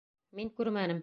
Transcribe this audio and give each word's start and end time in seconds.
Мин 0.39 0.53
күрмәнем. 0.61 0.99